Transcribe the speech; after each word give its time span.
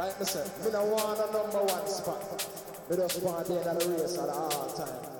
Like 0.00 0.18
myself, 0.18 0.64
me 0.64 0.72
no 0.72 0.82
want 0.86 1.18
a 1.18 1.30
number 1.30 1.58
one 1.58 1.86
spot. 1.86 2.46
Me 2.88 2.96
just 2.96 3.22
want 3.22 3.44
to 3.44 3.52
be 3.52 3.58
in 3.58 3.64
the 3.64 3.98
race 4.00 4.16
at 4.16 4.30
all 4.30 4.66
time. 4.72 5.19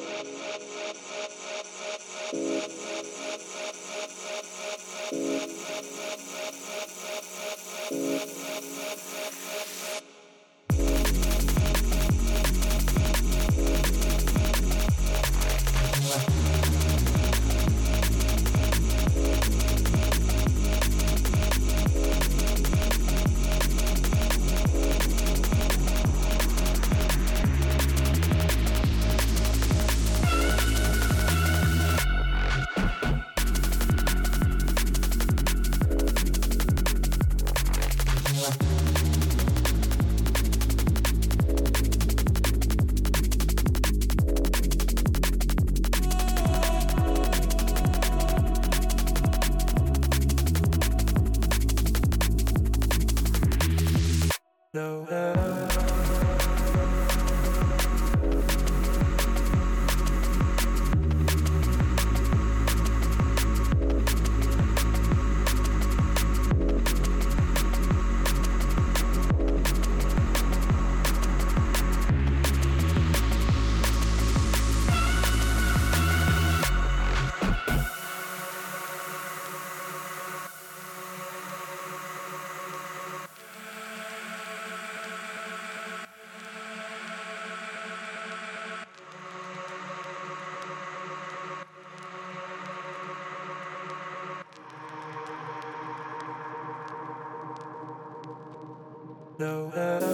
no 99.41 99.71
end. 99.75 100.11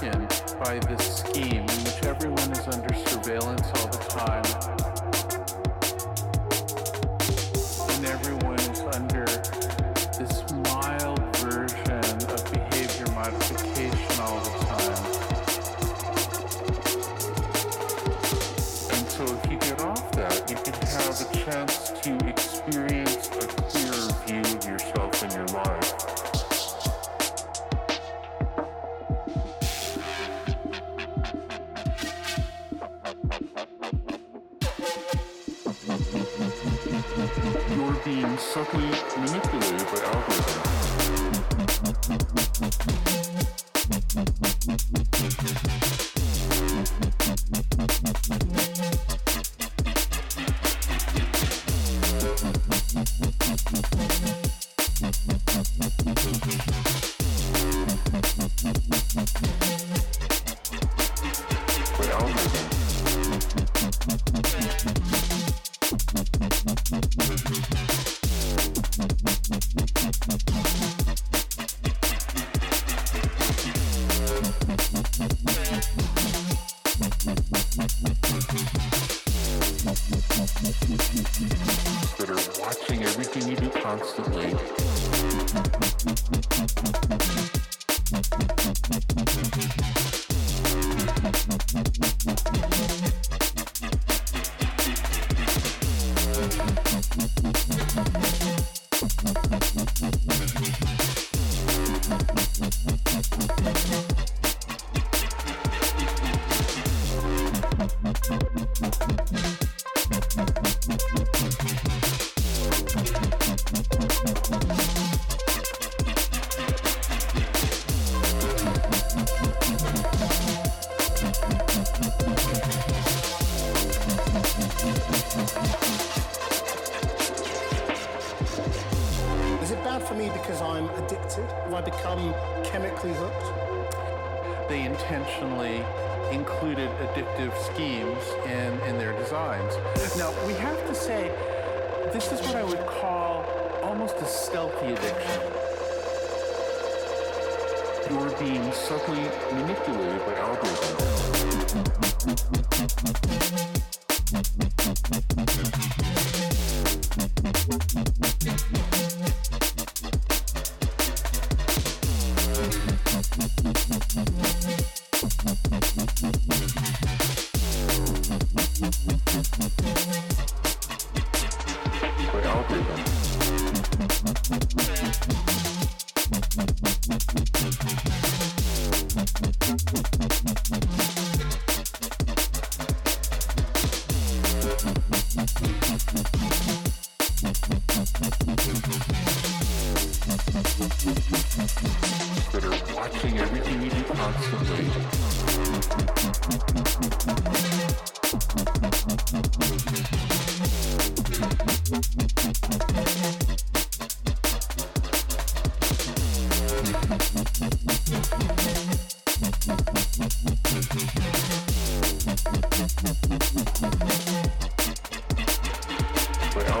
taken 0.00 0.26
by 0.58 0.78
this 0.88 1.18
scheme 1.18 1.60
in 1.60 1.84
which 1.84 2.02
everyone 2.04 2.50
is 2.52 2.66
under 2.68 2.94
surveillance 2.94 3.68
all 3.74 3.89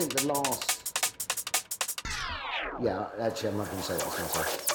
Think 0.00 0.20
the 0.20 0.32
last. 0.32 0.92
Yeah, 2.80 3.08
actually, 3.20 3.50
I'm 3.50 3.58
not 3.58 3.66
going 3.66 3.82
to 3.82 3.84
say 3.84 3.94
it 3.96 4.69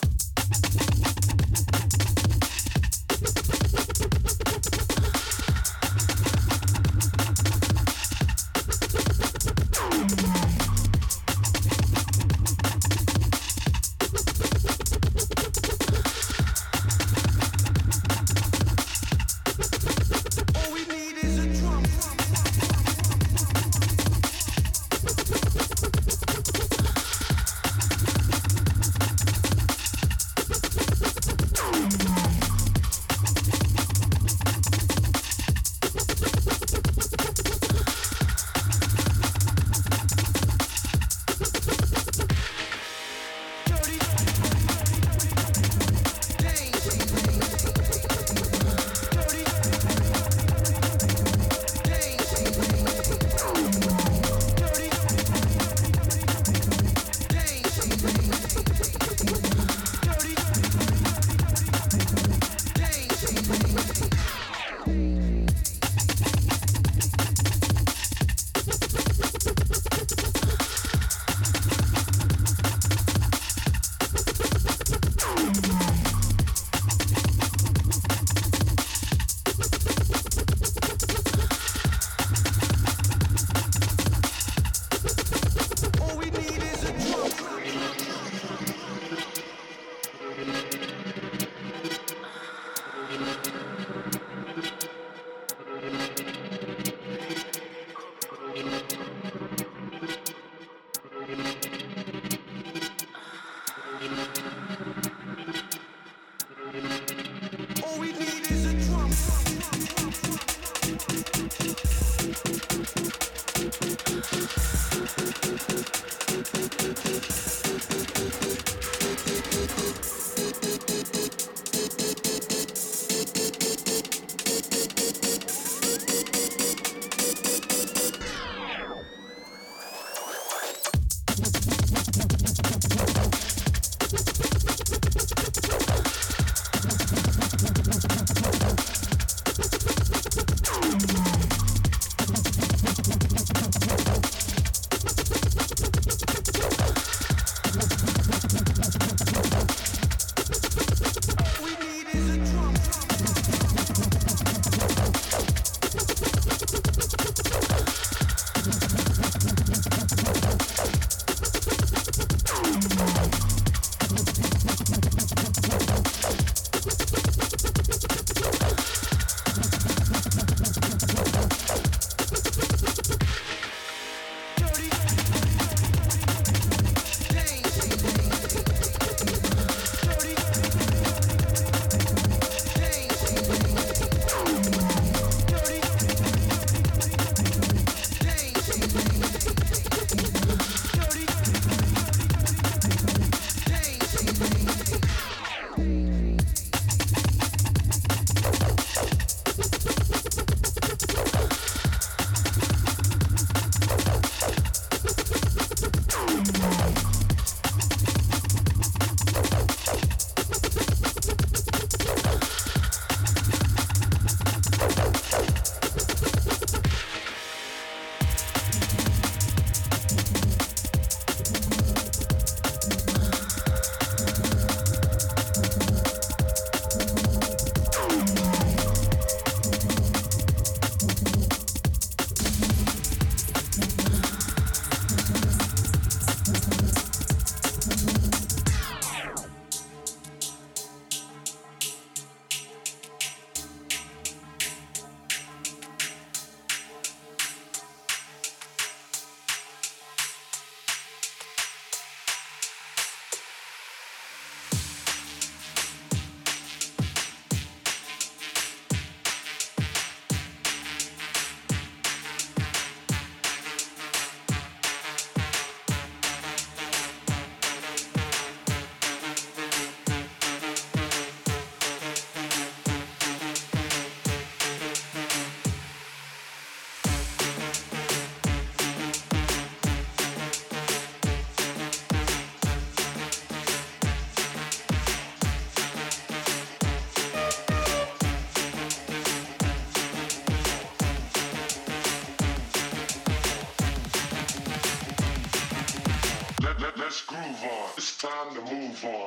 groove 297.36 297.64
on. 297.64 297.90
It's 297.98 298.18
time 298.18 298.56
to 298.56 298.62
move 298.74 299.06
on. 299.06 299.25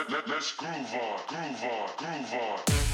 Let, 0.00 0.10
let, 0.10 0.28
let's 0.28 0.52
groove 0.52 0.70
on, 0.72 1.20
groove 1.28 1.62
on, 1.62 1.90
groove 1.98 2.32
on. 2.32 2.89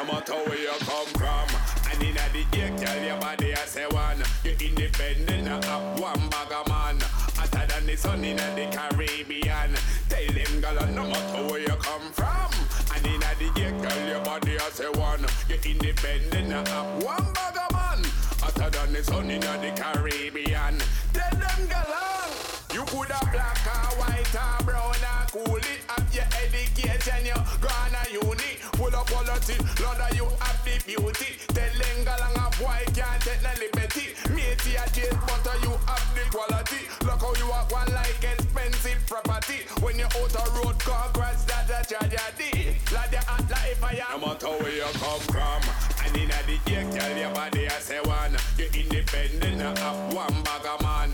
No 0.00 0.04
matter 0.06 0.32
where 0.32 0.58
you 0.58 0.72
come 0.80 1.06
from, 1.08 1.48
and 1.90 2.02
in 2.02 2.14
the 2.14 2.58
ear, 2.58 2.72
tell 2.78 3.04
your 3.04 3.20
body 3.20 3.52
I 3.52 3.56
say 3.66 3.86
one. 3.90 4.22
You 4.44 4.56
independent, 4.58 5.44
not 5.44 5.64
have 5.66 6.00
one 6.00 6.28
bag 6.30 6.52
of 6.52 6.66
man. 6.68 6.98
Hotter 7.36 7.66
than 7.66 7.86
the 7.86 7.96
sun 7.96 8.24
in 8.24 8.36
the 8.36 8.68
Caribbean. 8.72 9.74
Tell 10.08 10.26
them, 10.32 10.60
girl, 10.62 10.86
no 10.94 11.04
matter 11.06 11.46
where 11.50 11.60
you 11.60 11.76
come 11.76 12.10
from, 12.12 12.50
and 12.94 13.06
in 13.06 13.20
the 13.20 13.60
ear, 13.60 13.72
tell 13.82 14.08
your 14.08 14.24
body 14.24 14.58
I 14.58 14.70
say 14.70 14.88
one. 14.88 15.26
You 15.50 15.58
independent, 15.70 16.48
not 16.48 16.68
have 16.68 17.02
one 17.04 17.32
bag 17.34 17.58
of 17.58 17.72
man. 17.72 18.04
Hotter 18.40 18.70
than 18.70 18.92
the 18.94 19.04
sun 19.04 19.30
in 19.30 19.40
the 19.40 19.72
Caribbean. 19.76 20.80
Tell 21.12 21.30
them, 21.32 21.66
girl, 21.68 21.92
ah, 21.92 22.64
you 22.72 22.84
could 22.84 23.10
have 23.10 23.30
black 23.30 23.66
or 23.66 23.98
white 24.00 24.34
or 24.34 24.64
brown 24.64 24.94
or 24.94 25.44
cool 25.44 25.56
it. 25.56 25.89
Have 26.10 26.18
your 26.18 26.26
education, 26.42 27.26
you 27.26 27.34
gone 27.60 27.94
a 27.94 28.10
uni. 28.10 28.58
Full 28.74 28.94
of 28.94 29.06
quality, 29.06 29.54
Lord, 29.78 30.02
you 30.16 30.26
have 30.40 30.58
the 30.64 30.74
beauty. 30.84 31.38
Tell 31.54 32.04
girl, 32.04 32.26
a 32.34 32.50
boy 32.58 32.82
can't 32.94 33.22
take 33.22 33.42
no 33.42 33.50
liberty. 33.60 34.18
Matey 34.34 34.74
a 34.74 34.90
jail, 34.90 35.14
but 35.22 35.46
you 35.62 35.70
have 35.86 36.10
the 36.14 36.24
quality. 36.34 36.82
Look 37.06 37.20
how 37.20 37.34
you 37.38 37.48
walk 37.48 37.70
one 37.70 37.94
like 37.94 38.24
expensive 38.24 39.06
property. 39.06 39.62
When 39.82 39.98
you're 39.98 40.08
out 40.08 40.34
of 40.34 40.50
road, 40.58 40.78
congrats, 40.80 41.44
that's 41.44 41.70
a 41.70 41.94
tragedy. 41.94 42.74
Like 42.92 43.10
the 43.10 43.18
act 43.18 43.50
like 43.50 43.76
fire. 43.78 44.02
No 44.10 44.26
matter 44.26 44.48
where 44.48 44.74
you 44.74 44.90
come 44.98 45.20
from, 45.30 45.62
and 46.06 46.16
in 46.16 46.28
the 46.28 46.72
ear, 46.72 46.90
tell 46.90 47.16
your 47.16 47.30
body 47.34 47.68
I 47.68 47.78
say 47.78 48.00
one. 48.00 48.36
You're 48.58 48.74
independent, 48.74 49.78
have 49.78 50.12
one 50.12 50.42
bag 50.42 50.66
of 50.66 50.82
man. 50.82 51.12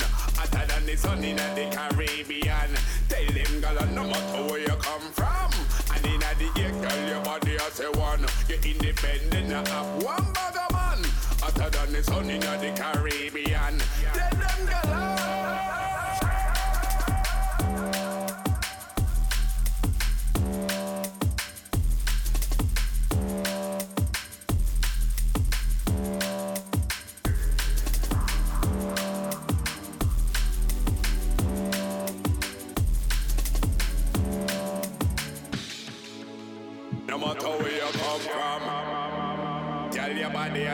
Hotter 0.87 0.95
than 0.95 0.95
the 0.95 0.97
sun 0.97 1.25
in 1.25 1.37
the 1.37 1.77
Caribbean. 1.77 2.71
Tell 3.09 3.27
them, 3.27 3.61
girl, 3.61 3.87
no 3.93 4.05
matter 4.05 4.45
where 4.45 4.61
you 4.61 4.77
come 4.79 5.01
from. 5.13 5.51
And 5.95 6.07
in 6.07 6.21
the 6.21 6.61
ear, 6.61 6.71
girl, 6.71 7.09
your 7.09 7.25
body 7.25 7.59
I 7.59 7.69
say 7.71 7.89
one. 7.89 8.25
You're 8.49 8.59
independent, 8.59 9.49
not 9.49 9.67
have 9.69 10.03
one 10.03 10.33
bag 10.33 10.57
of 10.57 10.73
man. 10.73 11.11
Hotter 11.41 11.71
than 11.71 11.93
the 11.93 12.03
sun 12.05 12.31
in 12.31 12.41
the 12.41 12.73
Caribbean. 12.77 13.81
Tell 14.13 14.31
them, 14.31 14.67
girl. 14.67 15.96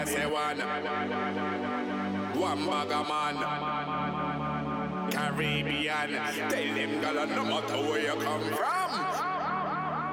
I 0.03 0.05
say 0.05 0.27
one. 0.27 0.59
One 2.35 2.67
bag 2.67 2.91
of 2.91 3.07
man. 3.07 3.37
Caribbean. 5.13 6.11
Tell 6.11 6.75
them, 6.75 7.01
girl, 7.01 7.27
no 7.29 7.45
matter 7.45 7.79
where 7.89 8.01
you 8.01 8.17
come 8.21 8.43
from. 8.51 8.91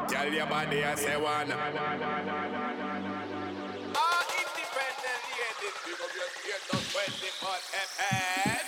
Tell 0.07 0.31
your 0.31 0.45
body 0.45 0.85
I 0.85 0.93
say 0.93 1.17
one. 1.17 1.51
Ah, 3.95 4.21
independent 4.37 5.23
ladies, 5.33 5.77
big 5.83 6.01
up 6.05 6.13
your 6.13 6.29
status 6.37 6.85
24 6.93 7.49
FM. 7.73 8.58